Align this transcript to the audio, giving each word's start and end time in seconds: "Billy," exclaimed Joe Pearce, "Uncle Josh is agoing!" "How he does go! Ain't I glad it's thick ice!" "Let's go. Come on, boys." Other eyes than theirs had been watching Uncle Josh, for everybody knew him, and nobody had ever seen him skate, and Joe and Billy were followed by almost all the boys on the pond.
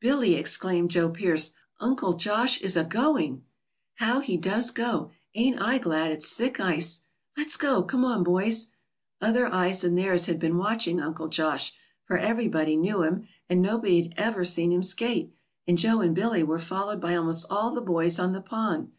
"Billy," 0.00 0.34
exclaimed 0.34 0.90
Joe 0.90 1.08
Pearce, 1.08 1.52
"Uncle 1.80 2.12
Josh 2.12 2.60
is 2.60 2.76
agoing!" 2.76 3.42
"How 3.94 4.20
he 4.20 4.36
does 4.36 4.70
go! 4.70 5.10
Ain't 5.34 5.62
I 5.62 5.78
glad 5.78 6.12
it's 6.12 6.30
thick 6.30 6.60
ice!" 6.60 7.00
"Let's 7.38 7.56
go. 7.56 7.82
Come 7.82 8.04
on, 8.04 8.22
boys." 8.22 8.66
Other 9.22 9.46
eyes 9.50 9.80
than 9.80 9.94
theirs 9.94 10.26
had 10.26 10.38
been 10.38 10.58
watching 10.58 11.00
Uncle 11.00 11.28
Josh, 11.28 11.72
for 12.04 12.18
everybody 12.18 12.76
knew 12.76 13.02
him, 13.02 13.26
and 13.48 13.62
nobody 13.62 14.02
had 14.02 14.12
ever 14.18 14.44
seen 14.44 14.72
him 14.72 14.82
skate, 14.82 15.32
and 15.66 15.78
Joe 15.78 16.02
and 16.02 16.14
Billy 16.14 16.42
were 16.42 16.58
followed 16.58 17.00
by 17.00 17.16
almost 17.16 17.46
all 17.48 17.70
the 17.70 17.80
boys 17.80 18.18
on 18.18 18.34
the 18.34 18.42
pond. 18.42 18.92